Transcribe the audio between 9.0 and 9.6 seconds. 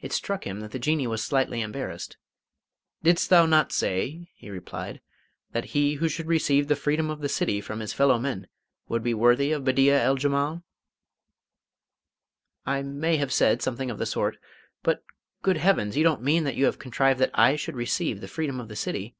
be worthy